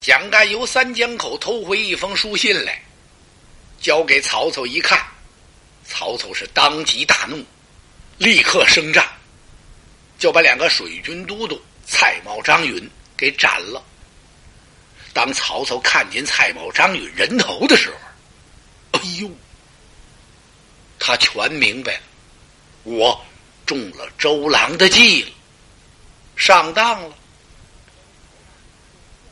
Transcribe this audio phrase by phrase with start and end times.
[0.00, 2.80] 蒋干由三江口偷回一封书信来，
[3.82, 4.98] 交给曹操一看，
[5.84, 7.44] 曹操是当即大怒，
[8.16, 9.06] 立刻升帐，
[10.18, 13.84] 就把两个水军都督蔡瑁、张允给斩了。
[15.12, 17.96] 当曹操看见蔡瑁、张允人头的时候，
[18.92, 19.30] 哎呦，
[20.98, 22.00] 他全明白了，
[22.84, 23.22] 我
[23.66, 25.30] 中了周郎的计了，
[26.36, 27.14] 上当了。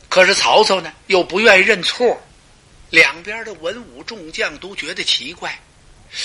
[0.09, 2.19] 可是曹操呢，又不愿意认错，
[2.91, 5.57] 两边的文武众将都觉得奇怪。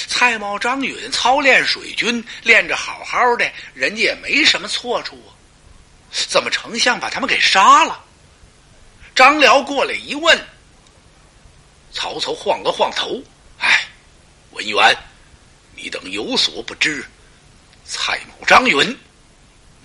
[0.07, 5.35] 蔡瑁、张允操练水军，练着好好的，人家也没什么错处啊，
[6.29, 8.01] 怎么丞相把他们给杀了？
[9.13, 10.39] 张辽过来一问，
[11.91, 13.21] 曹操晃了晃头
[13.59, 13.85] ：“哎，
[14.51, 14.97] 文员，
[15.75, 17.05] 你等有所不知，
[17.85, 18.97] 蔡瑁、张允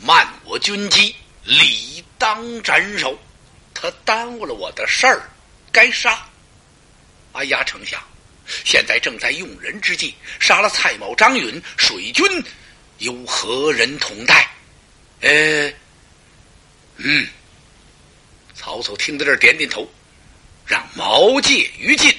[0.00, 3.18] 慢我军机，理当斩首。”
[3.80, 5.30] 他耽误了我的事儿，
[5.70, 6.26] 该杀。
[7.32, 8.02] 哎呀，丞相，
[8.64, 12.26] 现在正在用人之际，杀了蔡瑁、张允，水军
[12.98, 14.50] 由何人统带？
[15.20, 15.72] 呃，
[16.96, 17.28] 嗯。
[18.56, 19.88] 曹操听到这儿，点点头，
[20.66, 22.12] 让毛玠、于禁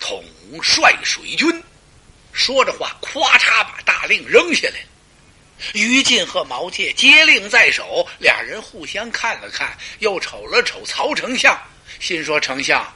[0.00, 0.24] 统
[0.62, 1.62] 帅水军。
[2.32, 4.86] 说着话，咵嚓把大令扔下来了。
[5.74, 11.56] 于禁和毛玠接令在手，俩人互相看了看，又瞅了瞅曹丞相，
[12.00, 12.86] 心说：“丞相，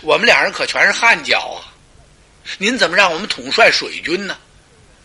[0.00, 1.72] 我们俩人可全是汗脚啊！
[2.58, 4.36] 您怎么让我们统帅水军呢？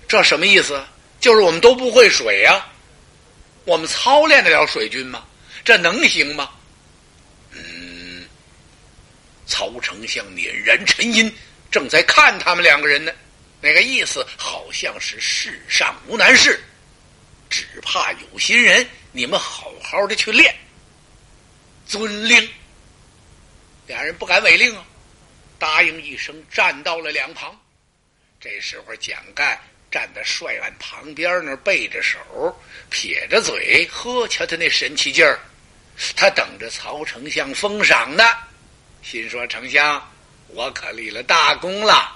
[0.08, 0.84] 这什么意思？
[1.20, 2.66] 就是我们都不会水呀？
[3.66, 5.23] 我们操练得了水军吗？
[5.64, 6.50] 这能行吗？”
[7.53, 8.25] 嗯，
[9.45, 11.34] 曹丞相捻然沉吟，
[11.72, 13.12] 正在看他们两个人呢，
[13.62, 16.59] 那个意思好像是世上无难事。
[17.50, 20.56] 只怕有心人，你们好好的去练。
[21.86, 22.50] 遵令。
[23.86, 24.86] 俩人不敢违令啊，
[25.58, 27.58] 答应一声，站到了两旁。
[28.40, 29.58] 这时候，蒋干
[29.90, 32.19] 站在帅案旁边那儿背着手，
[32.90, 35.40] 撇着嘴，呵，瞧他那神气劲儿，
[36.16, 38.24] 他等着曹丞相封赏呢。
[39.02, 40.06] 心说：丞相，
[40.47, 42.14] 我可立了大功了。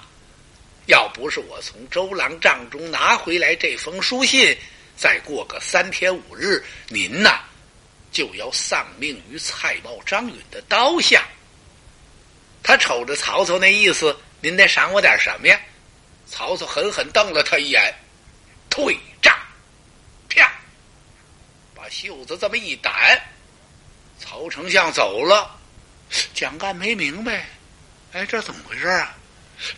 [0.86, 4.54] 要不是我从周郎帐中拿回来这封书信。
[4.96, 7.40] 再过个三天五日，您呐
[8.12, 11.24] 就要丧命于蔡瑁、张允的刀下。
[12.62, 15.60] 他瞅着曹操那意思，您得赏我点什么呀？
[16.24, 17.92] 曹操狠狠瞪了他一眼，
[18.70, 19.36] 退帐，
[20.30, 20.50] 啪，
[21.74, 23.20] 把袖子这么一掸，
[24.18, 25.58] 曹丞相走了。
[26.32, 27.44] 蒋干没明白，
[28.12, 29.14] 哎，这怎么回事啊？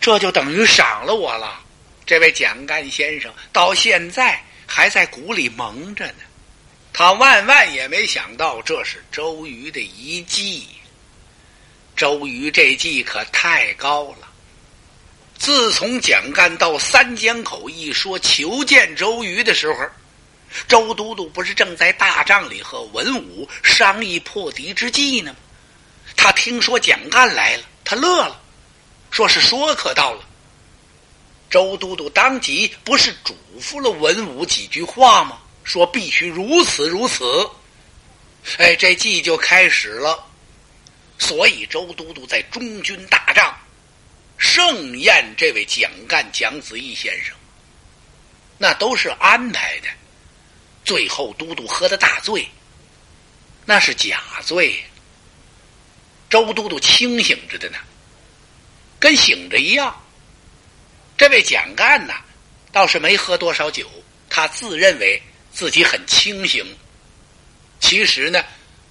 [0.00, 1.60] 这就等于赏了我了。
[2.04, 4.43] 这位蒋干先生到现在。
[4.66, 6.24] 还在鼓里蒙着呢，
[6.92, 10.66] 他万万也没想到这是周瑜的一计。
[11.96, 14.28] 周瑜这计可太高了。
[15.36, 19.86] 自从蒋干到三江口一说求见周瑜的时候，
[20.66, 25.34] 周都督不是正在大帐里和文武商议破敌之计呢？
[26.16, 28.40] 他听说蒋干来了，他乐了，
[29.10, 30.24] 说是说可到了。
[31.54, 35.38] 周都督当即不是嘱咐了文武几句话吗？
[35.62, 37.48] 说必须如此如此。
[38.58, 40.26] 哎，这计就开始了。
[41.16, 43.56] 所以周都督在中军大帐
[44.36, 47.32] 盛宴这位蒋干、蒋子义先生，
[48.58, 49.86] 那都是安排的。
[50.84, 52.48] 最后都督喝的大醉，
[53.64, 54.82] 那是假醉。
[56.28, 57.78] 周都督清醒着的呢，
[58.98, 60.03] 跟醒着一样。
[61.16, 62.14] 这位蒋干呐，
[62.72, 63.88] 倒是没喝多少酒，
[64.28, 65.20] 他自认为
[65.52, 66.64] 自己很清醒。
[67.78, 68.44] 其实呢，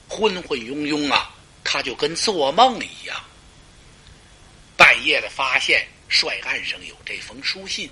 [0.08, 3.22] 昏昏庸庸啊，他就跟做梦一样。
[4.78, 7.90] 半夜的发现帅案上有这封书信，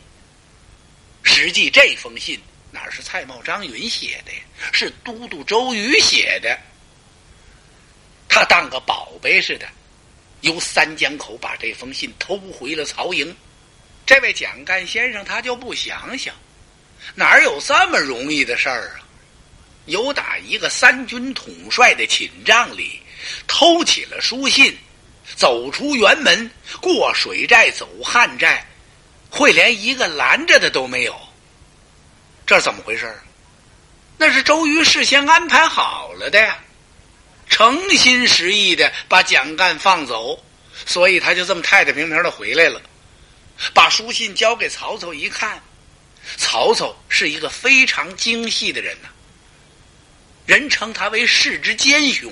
[1.24, 2.40] 实际这封信
[2.72, 4.40] 哪是蔡瑁、张允写的呀？
[4.72, 6.58] 是都督周瑜写的。
[8.30, 9.68] 他当个宝贝似的，
[10.40, 13.36] 由三江口把这封信偷回了曹营。
[14.12, 16.36] 这位蒋干先生，他就不想想，
[17.16, 19.08] 哪有这么容易的事儿啊？
[19.86, 23.02] 有打一个三军统帅的寝帐里
[23.48, 24.78] 偷起了书信，
[25.38, 28.68] 走出辕门，过水寨，走旱寨，
[29.30, 31.18] 会连一个拦着的都没有？
[32.46, 33.18] 这怎么回事
[34.18, 36.60] 那是周瑜事先安排好了的呀，
[37.48, 40.38] 诚心实意的把蒋干放走，
[40.86, 42.82] 所以他就这么太太平平的回来了。
[43.74, 45.62] 把书信交给曹操一看，
[46.38, 49.10] 曹操是一个非常精细的人呐。
[50.46, 52.32] 人称他为世之奸雄，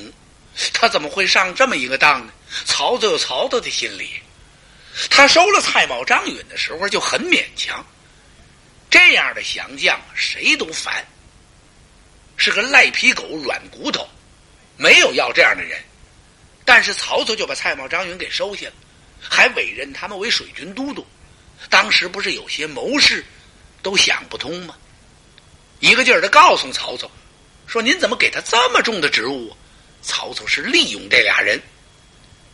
[0.74, 2.34] 他怎么会上这么一个当呢？
[2.66, 4.10] 曹操有曹操的心理，
[5.10, 7.86] 他收了蔡瑁、张允的时候就很勉强。
[8.90, 11.06] 这样的降将谁都烦，
[12.38, 14.10] 是个赖皮狗、软骨头，
[14.78, 15.80] 没有要这样的人。
[16.66, 18.74] 但是曹操就把蔡瑁、张允给收下了，
[19.22, 21.06] 还委任他们为水军都督。
[21.70, 23.24] 当时不是有些谋士
[23.82, 24.76] 都想不通吗？
[25.80, 27.10] 一个劲儿的告诉曹操
[27.68, 29.58] 说：“您怎么给他这么重的职务？”啊
[30.02, 31.62] 曹操是利用这俩人，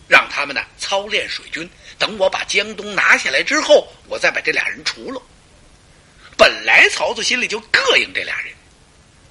[0.08, 1.70] 让他们呢操练水军。
[2.00, 5.22] 等我把江东拿下来之后，我再把这俩人除了。
[6.36, 8.52] 本来曹操心里就膈应这俩人，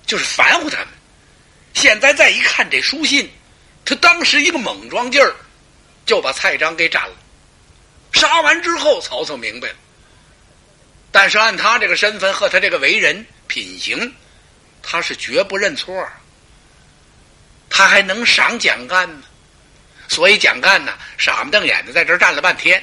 [0.07, 0.89] 就是烦乎他们。
[1.75, 3.29] 现在再一看这书信，
[3.85, 5.35] 他当时一个猛撞劲儿，
[6.07, 7.17] 就把蔡章给斩了。
[8.15, 9.75] 杀完之后，曹操明白了。
[11.13, 14.15] 但是按他这个身份和他这个为人品行，
[14.83, 16.09] 他是绝不认错。
[17.69, 19.25] 他还能赏蒋干吗？
[20.09, 22.83] 所以蒋干呢，傻目瞪眼的在这儿站了半天，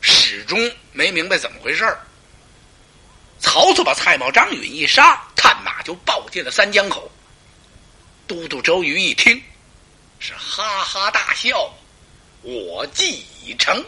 [0.00, 1.98] 始终没明白怎么回事儿。
[3.40, 7.10] 曹操把蔡瑁、张允一杀，探马就报进了三江口。
[8.26, 9.42] 都督周瑜一听，
[10.20, 11.72] 是哈哈大笑
[12.42, 13.84] ：“我计已成，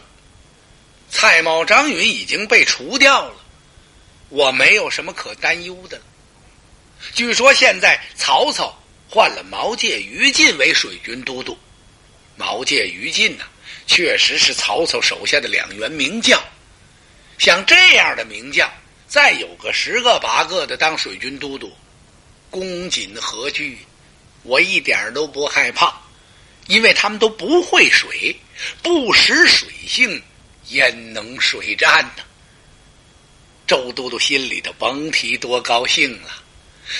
[1.15, 3.35] 蔡瑁、张允已经被除掉了，
[4.27, 6.03] 我没有什么可担忧的了。
[7.13, 8.77] 据说现在曹操
[9.09, 11.57] 换了毛玠、于禁为水军都督，
[12.35, 13.45] 毛玠、于禁呢，
[13.87, 16.37] 确实是曹操手下的两员名将。
[17.37, 18.69] 像这样的名将。”
[19.07, 21.71] 再有个十个八个的当水军都督，
[22.49, 23.77] 公瑾何惧？
[24.43, 25.93] 我一点都不害怕，
[26.67, 28.35] 因为他们都不会水，
[28.81, 30.21] 不识水性，
[30.69, 32.23] 焉能水战呢？
[33.67, 36.29] 周都督心里头甭提多高兴了，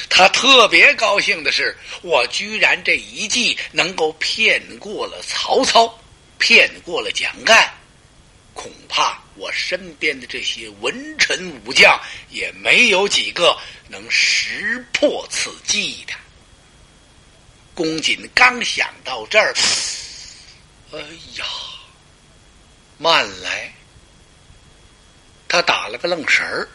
[0.10, 6.00] 他特别高兴的是，我居然这一计能够骗过了曹操，
[6.40, 7.72] 骗过了蒋干，
[8.54, 9.24] 恐怕。
[9.38, 13.56] 我身边的这些文臣武将也没有几个
[13.90, 16.14] 能识破此计的。
[17.74, 19.54] 公瑾刚想到这儿，
[20.94, 21.00] 哎
[21.38, 21.46] 呀，
[22.97, 23.74] 慢来！
[25.47, 26.68] 他打了个愣神儿，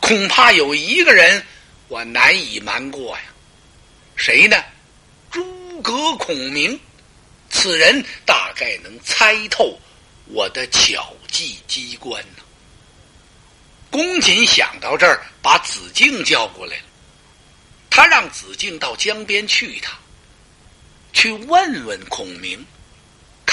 [0.00, 1.44] 恐怕有一个人
[1.88, 3.24] 我难以瞒过呀。
[4.16, 4.56] 谁呢？
[5.30, 6.78] 诸葛孔明，
[7.50, 9.78] 此人大概能猜透。
[10.26, 12.42] 我的巧计机关呢？
[13.90, 16.82] 公瑾想到这儿，把子敬叫过来了。
[17.90, 19.96] 他让子敬到江边去一趟，
[21.12, 22.64] 去问问孔明，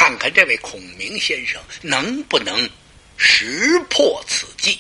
[0.01, 2.67] 看看这位孔明先生能不能
[3.17, 4.79] 识破此计，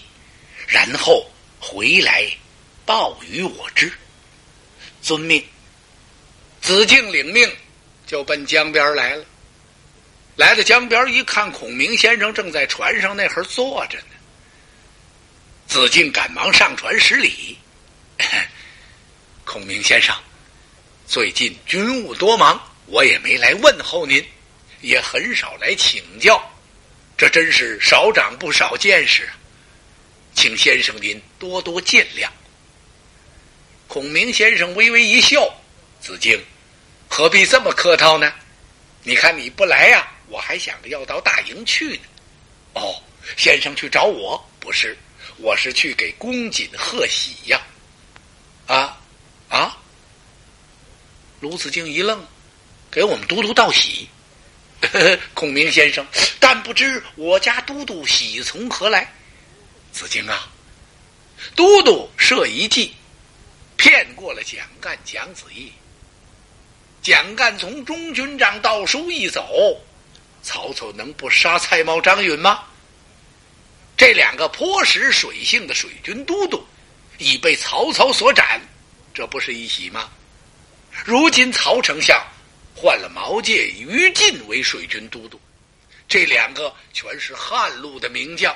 [0.65, 1.23] 然后
[1.59, 2.25] 回来
[2.87, 3.93] 报与我知。
[4.99, 5.45] 遵命。
[6.59, 7.47] 子敬领命，
[8.07, 9.23] 就奔江边来了。
[10.37, 14.15] 来到江边一看，孔明先生正在船上那会儿坐着呢。
[15.67, 17.55] 子敬赶忙上船施礼
[19.45, 20.15] ：“孔明先生，
[21.05, 24.25] 最近军务多忙，我也没来问候您，
[24.81, 26.41] 也很少来请教，
[27.17, 29.33] 这真是少长不少见识啊，
[30.35, 32.27] 请先生您多多见谅。”
[33.87, 35.53] 孔明先生微微一笑
[35.99, 36.41] ：“子敬，
[37.07, 38.33] 何必这么客套呢？
[39.03, 42.03] 你看你不来呀？”我还想着要到大营去呢。
[42.75, 43.03] 哦，
[43.35, 44.97] 先生去找我不是？
[45.39, 47.61] 我是去给公瑾贺喜呀。
[48.65, 48.97] 啊
[49.49, 49.77] 啊！
[51.41, 52.25] 卢子敬一愣，
[52.89, 54.07] 给我们都督道喜。
[55.33, 56.05] 孔明先生，
[56.39, 59.13] 但不知我家都督喜从何来？
[59.91, 60.49] 子敬啊，
[61.55, 62.93] 都督设一计，
[63.77, 65.71] 骗过了蒋干、蒋子义。
[67.01, 69.79] 蒋干从中军帐到书一走。
[70.43, 72.63] 曹操能不杀蔡瑁、张允吗？
[73.95, 76.65] 这两个颇识水性的水军都督
[77.19, 78.59] 已被曹操所斩，
[79.13, 80.09] 这不是一喜吗？
[81.05, 82.19] 如今曹丞相
[82.81, 85.39] 换了毛玠、于禁为水军都督，
[86.07, 88.55] 这两个全是汉路的名将，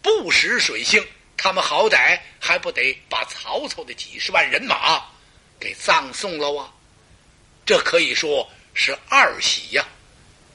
[0.00, 5.04] 不识水性，他们好歹还不得把曹操的几十万人马
[5.60, 6.72] 给葬送了啊？
[7.66, 9.86] 这可以说是二喜呀！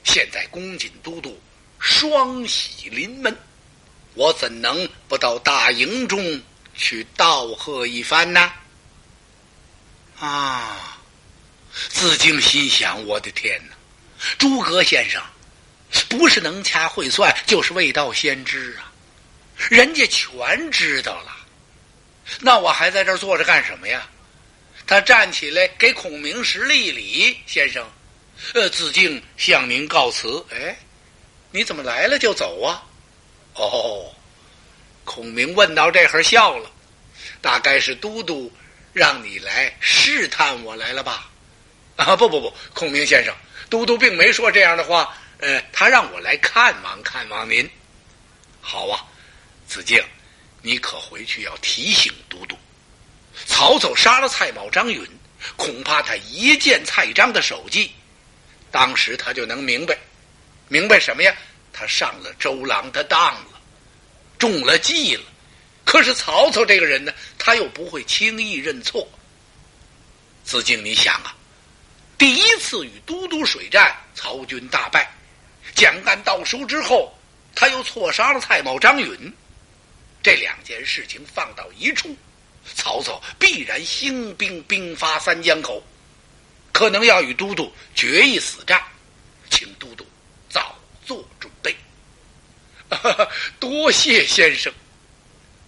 [0.02, 1.40] 现在公瑾都督
[1.78, 3.38] 双喜临门，
[4.14, 6.42] 我怎能不到大营中
[6.74, 8.52] 去道贺一番呢？
[10.18, 10.91] 啊！
[11.88, 13.76] 子敬心想：我的天哪！
[14.38, 15.22] 诸葛先生
[16.08, 18.92] 不是能掐会算，就是未道先知啊！
[19.70, 21.36] 人家全知道了，
[22.40, 24.08] 那我还在这坐着干什么呀？
[24.86, 27.88] 他站起来给孔明施了一礼，先生。
[28.54, 30.44] 呃，子敬向您告辞。
[30.50, 30.76] 哎，
[31.50, 32.82] 你怎么来了就走啊？
[33.54, 34.12] 哦，
[35.04, 36.70] 孔明问到这会笑了，
[37.40, 38.52] 大概是都督
[38.92, 41.30] 让你来试探我来了吧？
[42.04, 43.34] 啊，不不不，孔明先生，
[43.70, 45.16] 都督并没说这样的话。
[45.38, 47.68] 呃，他让我来看望看望您。
[48.60, 49.04] 好啊，
[49.66, 50.00] 子敬，
[50.60, 52.56] 你可回去要提醒都督，
[53.46, 55.04] 曹操杀了蔡瑁、张允，
[55.56, 57.92] 恐怕他一见蔡张的首级，
[58.70, 59.98] 当时他就能明白，
[60.68, 61.34] 明白什么呀？
[61.72, 63.60] 他上了周郎的当了，
[64.38, 65.22] 中了计了。
[65.84, 69.08] 可是曹操这个人呢，他又不会轻易认错。
[70.44, 71.34] 子敬，你想啊，
[72.22, 75.12] 第一次与都督水战，曹军大败。
[75.74, 77.12] 蒋干到书之后，
[77.52, 79.34] 他又错杀了蔡瑁、张允，
[80.22, 82.16] 这两件事情放到一处，
[82.76, 85.82] 曹操必然兴兵兵发三江口，
[86.70, 88.80] 可能要与都督决一死战，
[89.50, 90.06] 请都督
[90.48, 91.76] 早做准备。
[93.58, 94.72] 多谢先生，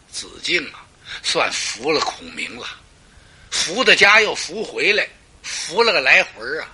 [0.08, 0.86] 子敬啊，
[1.20, 2.68] 算服了孔明了，
[3.50, 5.04] 服的家又服回来，
[5.44, 6.72] 服了个来回啊！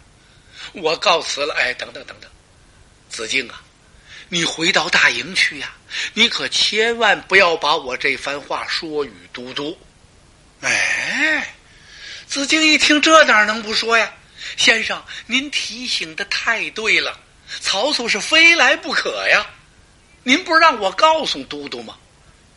[0.73, 2.31] 我告辞了，哎，等等等等。
[3.11, 3.61] 子敬啊，
[4.29, 5.75] 你回到大营去呀！
[6.15, 9.77] 你可千万不要把我这番话说与都督。
[10.61, 11.55] 哎，
[12.29, 14.13] 子敬一听，这哪能不说呀？
[14.57, 17.19] 先生，您提醒的太对了，
[17.61, 19.45] 曹操是非来不可呀！
[20.23, 21.97] 您不是让我告诉都督吗？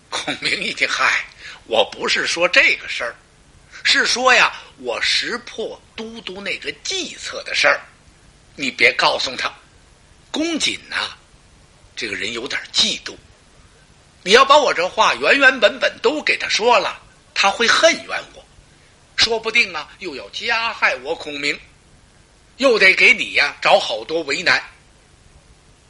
[0.10, 1.26] 孔明一听，嗨，
[1.66, 3.16] 我不是说这个事儿，
[3.84, 7.80] 是说呀，我识破都督那个计策的事儿，
[8.56, 9.54] 你别告诉他。
[10.32, 11.10] 公瑾呐，
[11.96, 13.16] 这个人有点嫉妒。
[14.24, 17.00] 你要把我这话原原本本都给他说了，
[17.34, 18.44] 他会恨怨我，
[19.16, 21.60] 说不定啊又要加害我孔明，
[22.58, 24.64] 又得给你呀找好多为难。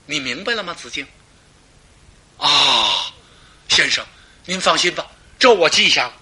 [0.05, 1.07] 你明白了吗，子敬？
[2.37, 3.13] 啊，
[3.69, 4.05] 先生，
[4.45, 5.09] 您放心吧，
[5.39, 6.13] 这我记下了。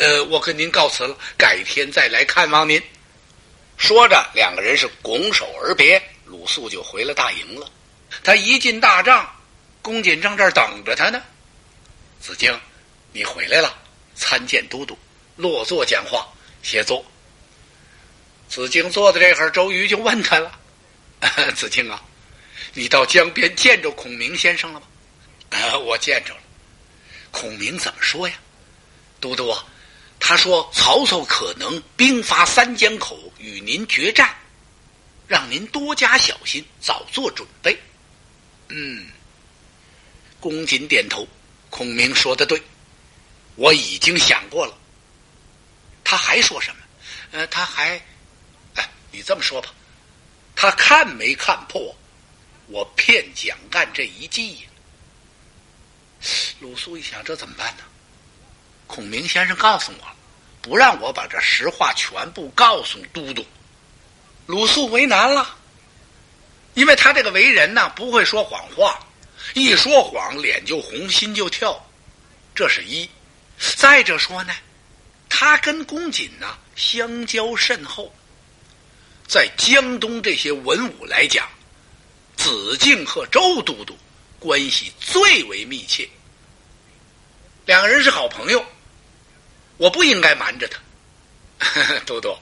[0.00, 2.82] 呃，我跟您告辞了，改天再来看望您。
[3.76, 6.02] 说着，两个人是拱手而别。
[6.24, 7.70] 鲁肃就回了大营了。
[8.24, 9.30] 他一进大帐，
[9.82, 11.22] 公瑾正这儿等着他呢。
[12.18, 12.58] 子敬，
[13.12, 13.76] 你回来了，
[14.14, 14.98] 参见都督，
[15.36, 16.26] 落座讲话，
[16.62, 17.04] 歇坐。
[18.48, 20.58] 子敬坐在这会儿，周瑜就问他了
[21.54, 22.02] ：“子敬啊，
[22.72, 24.86] 你到江边见着孔明先生了吗
[25.52, 26.40] ？”“啊， 我见着了。
[27.30, 28.34] ”“孔明怎么说呀
[29.20, 29.62] ？”“都督啊，
[30.20, 34.32] 他说曹操可能兵发三江口，与您决战。”
[35.26, 37.78] 让您多加小心，早做准备。
[38.68, 39.06] 嗯，
[40.40, 41.26] 公瑾点头。
[41.70, 42.60] 孔明说的对，
[43.54, 44.76] 我已经想过了。
[46.02, 46.82] 他还说什么？
[47.30, 47.90] 呃，他还，
[48.74, 49.72] 哎，你这么说吧，
[50.56, 51.94] 他看没看破
[52.66, 54.62] 我骗蒋干这一计呀？
[56.58, 57.84] 鲁肃一想，这怎么办呢？
[58.90, 60.14] 孔明先生告诉我了，
[60.60, 63.46] 不让我把这实话全部告诉都督。
[64.46, 65.56] 鲁肃为难了，
[66.74, 68.98] 因为他这个为人呢，不会说谎话，
[69.54, 71.80] 一说谎脸就红，心就跳，
[72.52, 73.08] 这是一。
[73.76, 74.52] 再者说呢，
[75.28, 78.12] 他跟公瑾呢相交甚厚，
[79.28, 81.48] 在江东这些文武来讲，
[82.36, 83.96] 子敬和周都督
[84.40, 86.08] 关系最为密切，
[87.66, 88.64] 两个人是好朋友，
[89.80, 92.36] 我不应该瞒着他， 都督。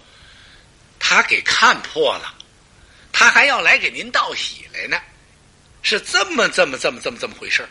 [0.99, 2.35] 他给看破了，
[3.13, 5.01] 他还要来给您道喜来呢，
[5.83, 7.67] 是这么这么这么这么这么回事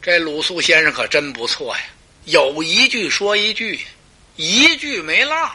[0.00, 1.82] 这鲁肃先生可真不错呀，
[2.24, 3.78] 有一句说一句，
[4.36, 5.50] 一句没落。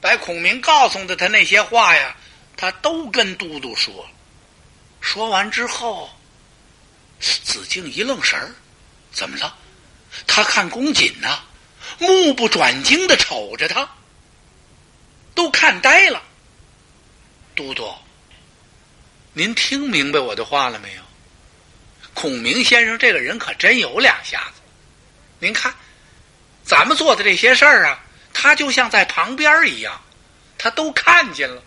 [0.00, 2.14] 把孔明告诉的他那些话呀，
[2.54, 4.06] 他都跟都督说。
[5.00, 6.10] 说完之后，
[7.18, 8.54] 子敬一愣神儿，
[9.10, 9.56] 怎么了？
[10.26, 11.40] 他看公瑾呢，
[11.98, 13.88] 目不转睛的瞅着他。
[15.34, 16.20] 都看呆了，
[17.54, 17.94] 都督，
[19.32, 21.02] 您听明白我的话了没有？
[22.12, 24.60] 孔明先生这个人可真有两下子。
[25.38, 25.72] 您看，
[26.64, 30.02] 咱们做的这些事儿啊，他就像在旁边一样，
[30.58, 31.62] 他都看见了，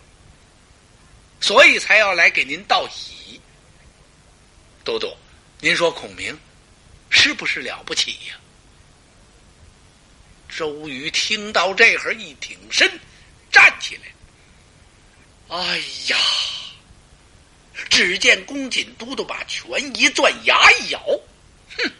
[1.40, 3.40] 所以才要来给您道喜。
[4.84, 5.16] 都督，
[5.60, 6.38] 您说孔明
[7.12, 8.34] 是不是了不起呀？
[10.48, 12.90] 周瑜听到这会儿一挺身。
[13.52, 14.04] 站起来！
[15.54, 15.78] 哎
[16.08, 16.16] 呀！
[17.90, 20.98] 只见公瑾都督把拳一攥，牙一咬，
[21.76, 21.92] 哼！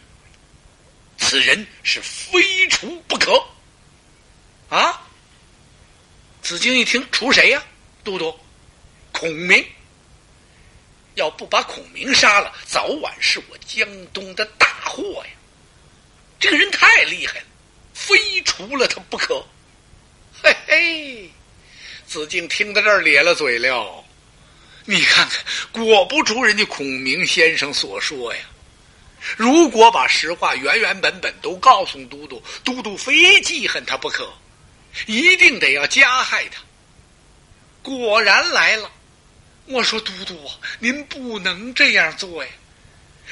[1.19, 3.39] 此人是非除不可！
[4.69, 5.07] 啊！
[6.41, 7.63] 子敬一听，除谁呀？
[8.03, 8.35] 都督，
[9.11, 9.63] 孔明
[11.13, 15.31] 要不把孔明杀了，早晚是我江东的大祸呀！
[16.39, 17.45] 这个人太厉害了，
[17.95, 19.43] 非除了他不可。
[20.43, 21.31] 嘿嘿，
[22.05, 24.03] 子敬听到这儿咧了嘴了。
[24.85, 28.41] 你看看，果不出人家孔明先生所说呀。
[29.35, 34.31] 如果把实话原原本本都告诉都督，都督非记恨他不可，
[35.07, 36.61] 一定得要加害他。
[37.81, 38.91] 果然来了，
[39.65, 42.51] 我说都督啊，您不能这样做呀！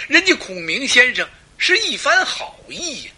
[0.07, 1.27] 人家孔明先生
[1.63, 3.11] 是一番好意呀，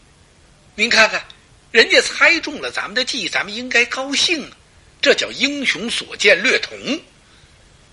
[0.76, 1.24] 您看看，
[1.72, 4.58] 人家猜中了咱们的计，咱们应该高兴啊，
[5.02, 6.78] 这叫英雄所见略同。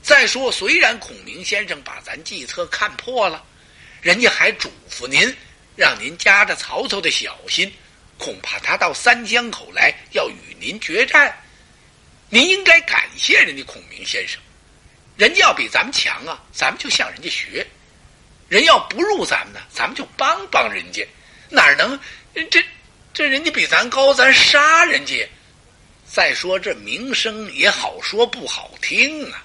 [0.02, 3.44] 再说，虽然孔明先生把咱计策看破了。
[4.02, 5.32] 人家还嘱咐您，
[5.76, 7.72] 让您夹着曹操的小心，
[8.18, 11.32] 恐怕他到三江口来要与您决战。
[12.28, 14.40] 您应该感谢人家孔明先生，
[15.16, 17.64] 人家要比咱们强啊，咱们就向人家学；
[18.50, 21.06] 人要不入咱们呢，咱们就帮帮人家。
[21.48, 21.98] 哪能
[22.50, 22.62] 这
[23.14, 25.26] 这人家比咱高，咱杀人家？
[26.04, 29.44] 再说这名声也好说不好听啊，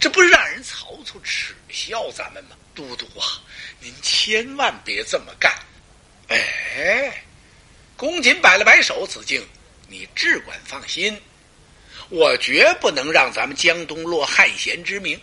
[0.00, 2.56] 这不是让人曹操耻笑咱们吗？
[2.74, 3.44] 都督啊！
[3.80, 5.52] 您千万别这么干！
[6.28, 7.22] 哎，
[7.98, 9.46] 公瑾摆了摆手，子敬，
[9.88, 11.20] 你只管放心，
[12.08, 15.20] 我绝不能让咱们江东落汉贤之名。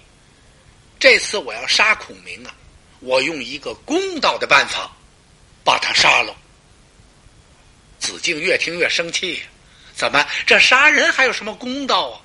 [0.99, 2.55] 这次我要杀孔明啊，
[3.03, 4.91] 我用一个公道的办法
[5.63, 6.35] 把他杀了。
[7.99, 9.41] 子敬越听越生气，
[9.93, 12.21] 怎么这杀人还有什么公道啊？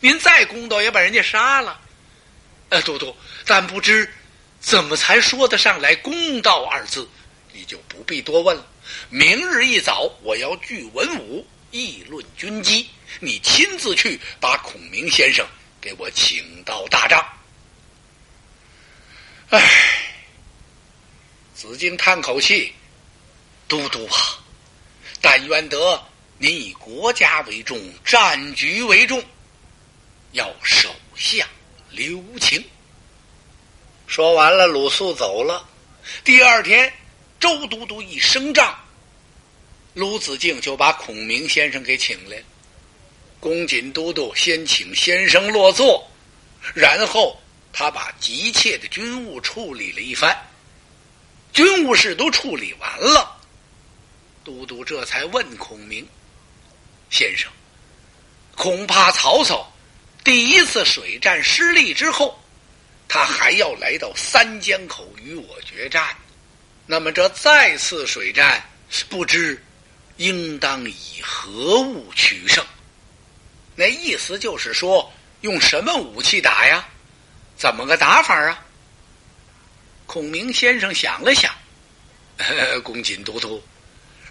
[0.00, 1.80] 您再公道也把人家杀了。
[2.70, 3.14] 呃，都督，
[3.44, 4.12] 但不知。
[4.60, 7.08] 怎么才说得上来“公道”二字？
[7.52, 8.64] 你就不必多问了。
[9.10, 12.88] 明日一早，我要聚文武议论军机，
[13.18, 15.44] 你亲自去把孔明先生
[15.80, 17.26] 给我请到大帐。
[19.50, 19.60] 唉，
[21.62, 22.72] 子敬叹口气
[23.68, 24.42] ：“都督啊，
[25.20, 26.04] 但愿得
[26.36, 29.22] 您以国家为重，战局为重，
[30.32, 31.46] 要手下
[31.88, 32.64] 留情。”
[34.08, 35.64] 说完了，鲁肃走了。
[36.24, 36.92] 第二天，
[37.38, 38.76] 周都督一升帐，
[39.94, 42.42] 鲁子敬就把孔明先生给请来。
[43.38, 46.04] 公瑾都督先请先生落座，
[46.74, 47.40] 然后
[47.72, 50.36] 他把急切的军务处理了一番。
[51.52, 53.40] 军务事都处理完了，
[54.44, 56.06] 都督这才问孔明
[57.10, 57.50] 先生
[58.56, 59.70] ：“恐怕曹操
[60.24, 62.38] 第一次水战失利之后。”
[63.08, 66.16] 他还要来到三江口与我决战，
[66.86, 68.64] 那么这再次水战，
[69.10, 69.62] 不知
[70.16, 72.64] 应当以何物取胜？
[73.76, 75.12] 那意思就是说，
[75.42, 76.88] 用什么武器打呀？
[77.54, 78.64] 怎么个打法啊？
[80.12, 81.50] 孔明先生想了想，
[82.82, 83.62] 公瑾都督，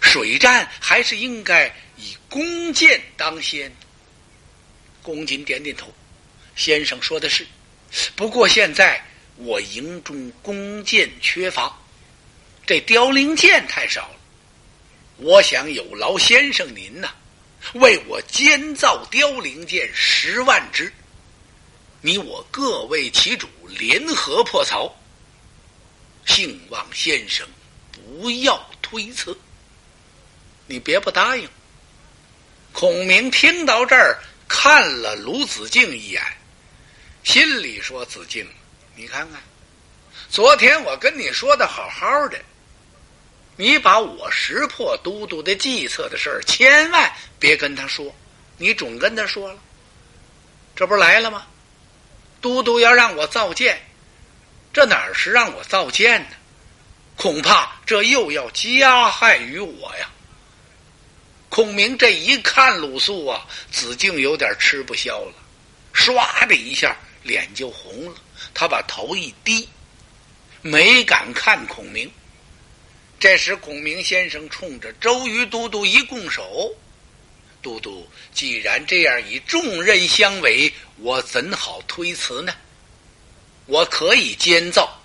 [0.00, 1.66] 水战还是应该
[1.96, 3.74] 以弓箭当先。
[5.02, 5.92] 公瑾点点头，
[6.54, 7.44] 先生说的是。
[8.14, 11.76] 不过现在我营中弓箭缺乏，
[12.64, 14.16] 这凋零箭太少了。
[15.16, 17.12] 我想有劳先生您呐，
[17.74, 20.92] 为我监造凋零箭十万支。
[22.00, 24.96] 你我各为其主，联合破曹。
[26.26, 27.46] 姓望先生
[27.92, 29.36] 不要推辞。
[30.66, 31.48] 你别不答应。
[32.72, 36.22] 孔明听到这儿，看了卢子敬一眼。
[37.24, 38.48] 心里说：“子敬，
[38.96, 39.40] 你看看，
[40.30, 42.38] 昨天我跟你说的好好的，
[43.56, 48.14] 你把我识破都督的计策的事儿，千万别跟他说。
[48.58, 49.58] 你准跟他说了，
[50.74, 51.46] 这不来了吗？
[52.40, 53.80] 都督要让我造箭，
[54.72, 56.30] 这哪是让我造箭呢？
[57.16, 60.10] 恐怕这又要加害于我呀。”
[61.50, 65.34] 孔明这一看鲁肃啊，子敬有点吃不消了，
[65.94, 66.96] 唰的一下。
[67.24, 68.16] 脸就红了，
[68.52, 69.68] 他把头一低，
[70.60, 72.10] 没敢看孔明。
[73.20, 76.74] 这时，孔明先生冲着周瑜都督一拱手
[77.62, 78.04] ：“都督，
[78.34, 82.52] 既然这样以重任相委，我怎好推辞呢？
[83.72, 85.00] 我可以监造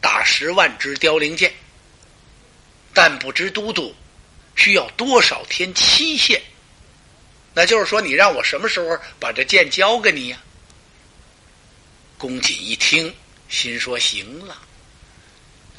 [0.00, 1.52] 打十万支凋零箭，
[2.94, 3.92] 但不知都督
[4.54, 6.40] 需要多少天期限？
[7.52, 10.38] 那就是说，你让我什么时候把这箭交给你呀？”
[12.16, 13.12] 公瑾一听，
[13.48, 14.56] 心说：“行了，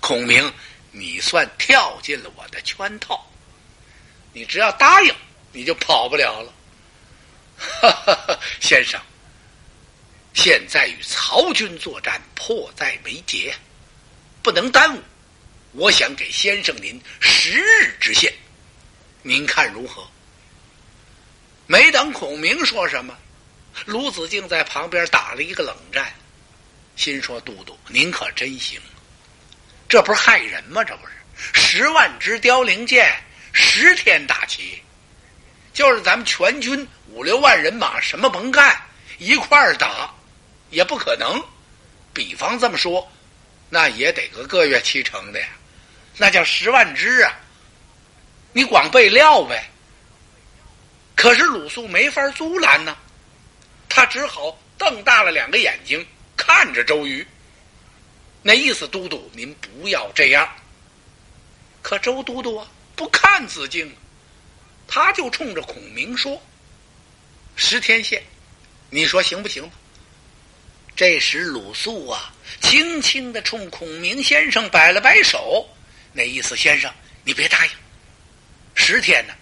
[0.01, 0.53] 孔明，
[0.91, 3.25] 你算跳进了我的圈套。
[4.34, 5.15] 你只要答应，
[5.53, 6.53] 你就跑不了了。”
[7.56, 8.99] 哈哈哈，先生，
[10.34, 13.56] 现在与曹军作战迫在眉睫，
[14.41, 15.02] 不能耽误。
[15.74, 18.34] 我想给先生您十日之限，
[19.22, 20.08] 您看如何？
[21.65, 23.17] 没等孔明说什么，
[23.86, 26.13] 卢子敬在旁边打了一个冷战，
[26.96, 28.80] 心说：“都督，您可真行，
[29.88, 30.84] 这不是害人吗？
[30.84, 31.13] 这不是
[31.54, 33.15] 十万支凋零箭，
[33.54, 34.82] 十天打齐，
[35.74, 38.80] 就是咱们全军五六万人马，什么甭干，
[39.17, 40.13] 一块儿打，
[40.74, 41.42] 也不可能。
[42.14, 43.10] 比方这么说，
[43.70, 45.48] 那也得个个月七成的呀。”
[46.18, 47.34] 那叫十万只啊！
[48.52, 49.68] 你光备料呗。
[51.16, 52.96] 可是鲁肃没法阻拦呢，
[53.90, 56.06] 他只好瞪大了两个眼睛
[56.38, 57.26] 看着周瑜。
[58.44, 60.48] 那意思，都督您不要这样。
[61.82, 63.92] 可周都督啊，不看子敬，
[64.88, 66.40] 他就冲着孔明说
[67.58, 68.22] ：“十天线，
[68.92, 69.68] 你说行不行？”
[70.95, 75.67] 这时鲁肃啊，轻轻的冲孔明先生摆了摆手。
[76.12, 77.71] 那意思，先生，你别答应。
[78.75, 79.34] 十天呢，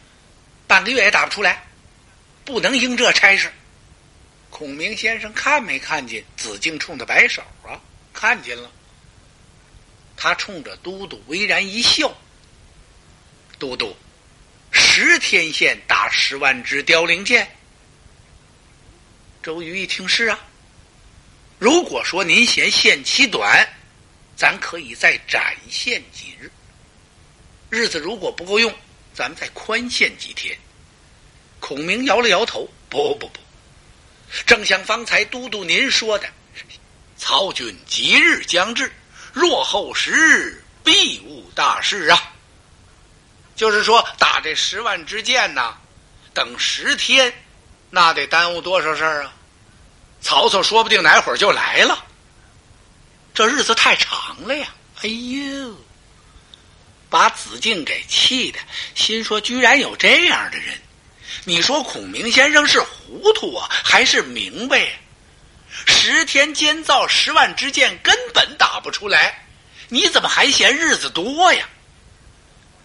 [0.66, 1.62] 半个月也打不出来，
[2.46, 3.52] 不能应这差事。
[4.50, 7.80] 孔明先生看没看见子敬冲他摆手啊？
[8.14, 8.72] 看见了。
[10.16, 12.16] 他冲着都督巍然一笑。
[13.60, 13.94] 都督，
[14.72, 17.50] 十天线打十万支凋零箭。
[19.44, 20.40] 周瑜一听是啊。
[21.62, 23.70] 如果说您嫌限期短，
[24.36, 26.52] 咱可以再展现几日。
[27.70, 28.74] 日子如果不够用，
[29.14, 30.58] 咱们再宽限几天。
[31.60, 33.40] 孔明摇了摇头：“不不不，
[34.44, 36.28] 正像方才都督您说的，
[37.16, 38.92] 曹军吉日将至，
[39.32, 42.34] 若后十日，必无大事啊。
[43.56, 45.78] 就是说，打这十万支箭呐，
[46.34, 47.32] 等十天，
[47.92, 49.36] 那得耽误多少事儿啊？
[50.22, 52.06] 曹操说不定哪会儿就来了，
[53.34, 54.68] 这日子太长了呀！
[55.02, 55.76] 哎呦！”
[57.10, 58.60] 把子敬给气的，
[58.96, 60.80] 心说：“居然有这样的人！
[61.44, 64.88] 你说孔明先生是糊涂啊，还是明白？
[65.86, 69.46] 十天监造十万支箭，根本打不出来，
[69.90, 71.68] 你怎么还嫌日子多呀？”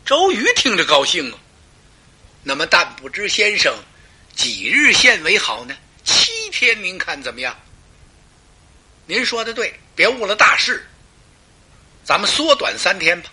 [0.04, 1.38] 周瑜听着高兴啊。
[2.42, 3.76] 那么，但不知先生
[4.34, 5.76] 几日限为好呢？
[6.04, 7.54] 七天，您看怎么样？
[9.04, 10.88] 您说的对，别误了大事。
[12.02, 13.30] 咱们缩短三天吧。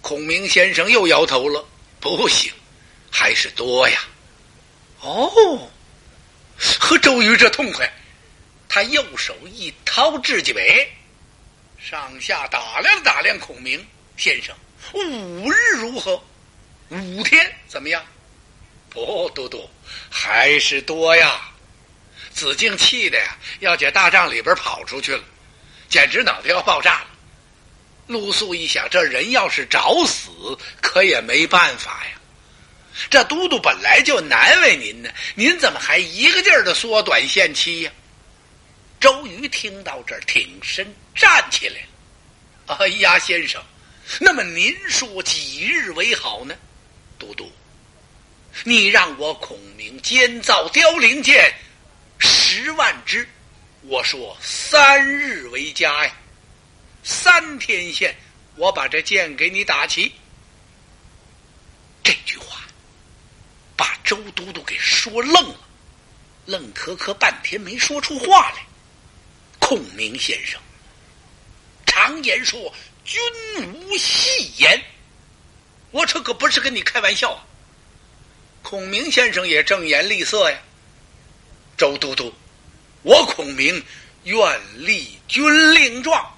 [0.00, 1.62] 孔明先生又摇头了，
[2.00, 2.50] 不行，
[3.10, 4.00] 还是多呀。
[5.02, 5.70] 哦，
[6.80, 7.92] 和周瑜这痛快，
[8.70, 10.90] 他右手一掏雉鸡尾，
[11.78, 14.56] 上下打量打量孔明先生，
[14.94, 16.18] 五日如何？
[16.88, 18.02] 五天怎么样？
[18.88, 19.68] 不，都督
[20.08, 21.52] 还是多呀。
[22.38, 25.22] 子敬气的呀，要解大帐里边跑出去了，
[25.88, 27.06] 简直脑袋要爆炸了。
[28.06, 30.30] 陆肃一想，这人要是找死，
[30.80, 32.12] 可也没办法呀。
[33.10, 37.92] 这都督本来就难为您呢，您怎么还一个劲儿的缩短限期呀？
[39.00, 41.80] 周瑜听到这儿，挺身站起来
[42.68, 42.78] 了。
[42.78, 43.62] 哎呀，先生，
[44.20, 46.54] 那么您说几日为好呢？
[47.18, 47.52] 都督，
[48.64, 51.52] 你让我孔明监造凋零剑
[52.60, 53.24] 十万支，
[53.82, 56.12] 我说三日为佳呀。
[57.04, 58.12] 三天线，
[58.56, 60.12] 我把这箭给你打齐。
[62.02, 62.62] 这句话
[63.76, 65.60] 把周都督给说愣了，
[66.46, 68.66] 愣磕磕半天没说出话来。
[69.60, 70.60] 孔明先生，
[71.86, 72.74] 常言说
[73.06, 73.20] “君
[73.72, 74.82] 无戏言”，
[75.92, 77.46] 我这可不是跟你开玩笑啊。
[78.64, 80.58] 孔明先生也正言厉色呀。
[81.76, 82.34] 周都督，
[83.02, 83.82] 我孔明
[84.24, 86.34] 愿立军令状。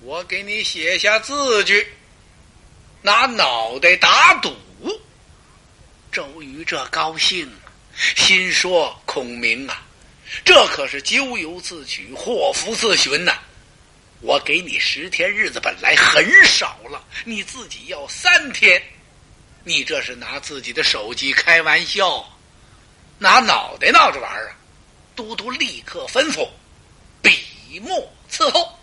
[0.00, 1.86] 我给你写下字据，
[3.02, 4.54] 拿脑袋打赌。
[6.12, 7.50] 周瑜这高兴，
[8.16, 9.82] 心说：“孔明啊，
[10.44, 13.36] 这可是咎由自取，祸福自寻呐！
[14.20, 18.82] 我给你十天日子，本来很少了，你自己要三天，
[19.62, 22.26] 你这是拿自己的手机开玩笑，
[23.18, 24.56] 拿脑袋闹着玩啊！”
[25.16, 26.48] 都督立刻吩咐，
[27.22, 28.78] 笔墨伺候。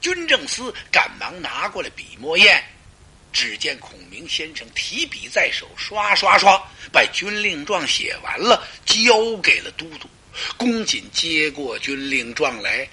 [0.00, 2.62] 军政司赶忙拿过来笔墨砚，
[3.32, 6.56] 只见孔明先生提笔在手，刷刷刷
[6.92, 10.08] 把军令状写完了，交给了都督。
[10.56, 12.88] 公瑾接过军令状来，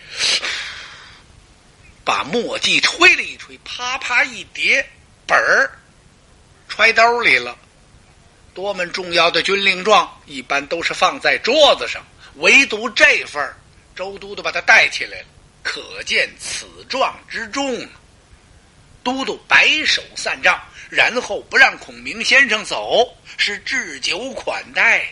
[2.04, 4.84] 把墨迹吹了一吹，啪啪一叠
[5.28, 5.70] 本儿，
[6.68, 7.56] 揣兜里了。
[8.56, 12.04] 多么重要的军令状，一般都是放在桌子上，
[12.38, 13.54] 唯独这份
[13.96, 15.26] 周都督把他带起来了，
[15.64, 17.88] 可见此状之重。
[19.04, 25.06] 都督摆手散账，然后不让孔明先生走，是置酒款待。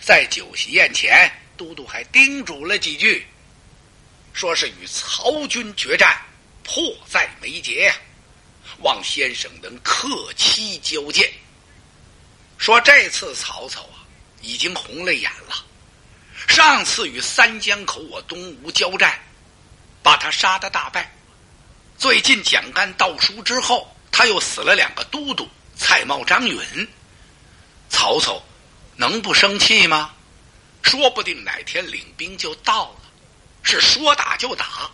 [0.00, 3.26] 在酒席宴前，都督还叮嘱了几句，
[4.32, 6.16] 说是与曹军决战，
[6.62, 7.94] 迫在眉睫呀，
[8.82, 11.28] 望先生能克期交见。
[12.56, 14.06] 说这次曹操啊，
[14.40, 15.56] 已经红了眼了。
[16.48, 19.18] 上次与三江口我东吴交战，
[20.02, 21.12] 把他杀的大败。
[21.98, 26.88] 最近蒋干盗书之后，他又死了两个都督蔡瑁、张允。
[27.88, 28.42] 曹操
[28.96, 30.12] 能不生气吗？
[30.82, 33.00] 说不定哪天领兵就到了，
[33.62, 34.90] 是说打就打。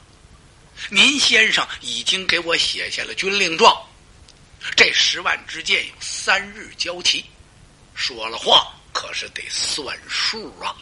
[0.89, 3.77] 您先生已经给我写下了军令状，
[4.77, 7.25] 这十万支箭有三日交齐。
[7.95, 10.75] 说了话可是得算数啊！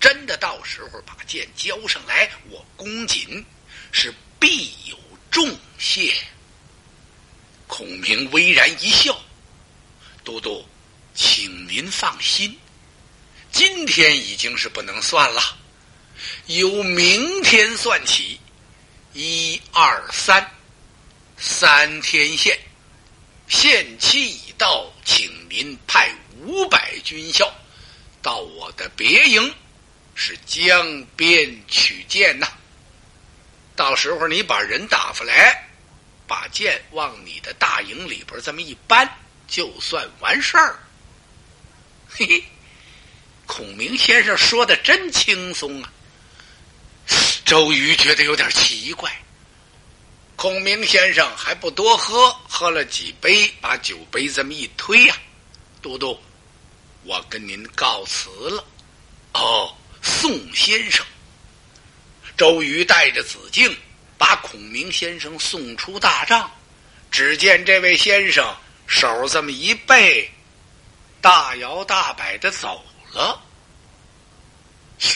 [0.00, 3.44] 真的到时候把剑交上来，我公瑾
[3.92, 4.96] 是必有。
[5.28, 6.14] 重谢。
[7.66, 9.20] 孔明微然一笑
[10.24, 10.64] ：“都督，
[11.14, 12.58] 请您放心，
[13.52, 15.58] 今天已经是不能算了，
[16.46, 18.40] 由明天算起，
[19.12, 20.50] 一二三，
[21.36, 22.58] 三天限，
[23.46, 27.52] 限期已到，请您派五百军校
[28.22, 29.54] 到我的别营，
[30.16, 32.48] 是江边取剑呐。”
[33.76, 35.68] 到时候你把人打发来，
[36.26, 39.08] 把剑往你的大营里边这么一搬，
[39.46, 40.78] 就算完事儿。
[42.08, 42.44] 嘿嘿，
[43.46, 45.92] 孔明先生说的真轻松啊。
[47.44, 49.14] 周瑜觉得有点奇怪。
[50.36, 55.16] 孔明先生还不多喝，喝了几杯，把酒杯这么一推呀，
[55.80, 56.18] 都督，
[57.04, 58.64] 我跟您告辞了。
[59.34, 59.74] 哦，
[60.06, 61.04] 宋先生。
[62.36, 63.76] 周瑜带着子敬，
[64.16, 66.48] 把孔明先生送出大帐。
[67.10, 68.54] 只见这位先生
[68.86, 70.30] 手这么一背，
[71.20, 73.42] 大摇大摆的走了。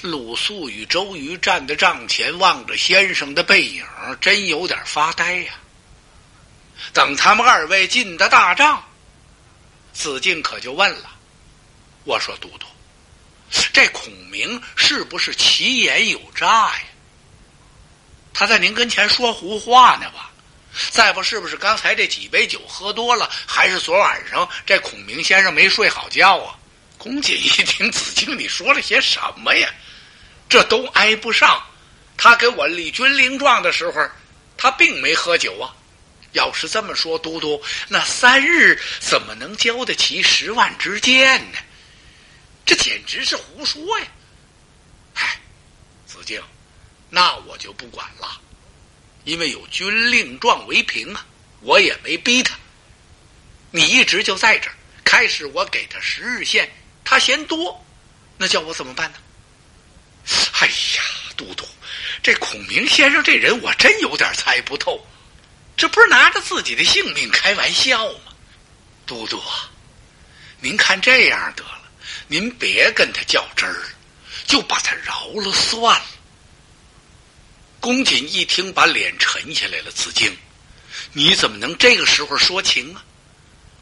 [0.03, 3.85] 鲁肃与周瑜站在帐前，望着先生的背影，
[4.21, 5.53] 真有点发呆呀。
[6.93, 8.83] 等他们二位进的大帐，
[9.93, 11.11] 子敬可就问了
[12.05, 12.67] ：“我说都督，
[13.73, 16.83] 这孔明是不是其言有诈呀？”
[18.33, 20.31] 他在您跟前说胡话呢吧？
[20.91, 26.55] 再不是不是刚才这几杯酒喝多了，还是昨晚上这孔明先生没睡好觉啊？
[26.97, 29.69] 公瑾一听 子敬你说了些什么呀？
[30.49, 31.61] 这都挨不上。
[32.17, 34.09] 他给我立军令状的时候，
[34.57, 35.75] 他并没喝酒啊。
[36.33, 41.59] 要是这么说，都督那三日怎么能交得起十万支箭呢？
[42.71, 44.07] 这简直是胡说呀！
[45.15, 45.41] 哎，
[46.07, 46.41] 子敬。
[47.09, 48.41] 那我就不管了，
[49.25, 51.27] 因为有军令状为凭啊，
[51.63, 52.57] 我也没逼他。
[53.73, 56.71] 你一直就在这儿，开始我给他十日限，
[57.03, 57.85] 他嫌多，
[58.39, 59.19] 那叫我怎么办呢？
[60.61, 61.03] 哎呀，
[61.37, 61.67] 都督，
[62.23, 65.05] 这孔明先生这人我真有点猜不透，
[65.77, 68.33] 这不是拿着自己的性命开玩笑吗？
[69.07, 69.69] 都督啊，
[70.61, 71.80] 您看这样得了，
[72.31, 73.83] 您别跟他较真儿，
[74.47, 76.07] 就把他饶了算了。
[77.81, 79.91] 公瑾一听，把脸沉下来了。
[79.91, 80.33] 子敬，
[81.13, 83.03] 你怎么能这个时候说情啊？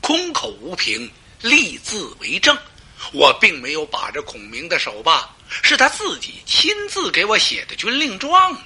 [0.01, 2.57] 空口无凭，立字为证。
[3.13, 8.59] 我并没有把着孔明的手吧，是他自己亲自给我写的军令状。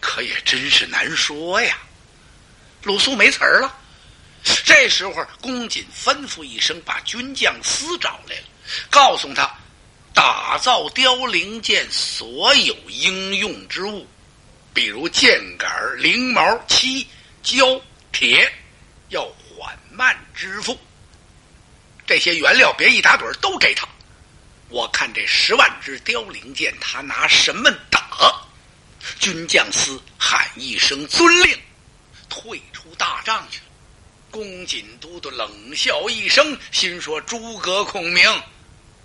[0.00, 1.76] 可也真是难说呀。
[2.82, 3.78] 鲁肃没词儿了。
[4.66, 8.42] 这时候，公瑾吩咐一声，把军将司找来了，
[8.90, 9.48] 告诉他。
[10.12, 14.04] 打造凋零剑所有应用之物，
[14.74, 17.06] 比如剑杆、翎毛、漆、
[17.44, 18.52] 胶、铁，
[19.10, 20.76] 要缓慢支付。
[22.04, 23.86] 这些原料别一打盹都给他。
[24.68, 28.34] 我看这十万支凋零剑，他拿什么打？
[29.20, 31.56] 军将司喊一声遵令，
[32.28, 33.60] 退出大帐去。
[34.36, 38.22] 公瑾都督冷笑一声，心说：诸葛孔明。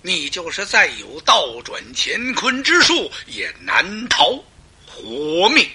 [0.01, 4.37] 你就是再有倒转乾坤之术，也难逃
[4.85, 5.65] 活命。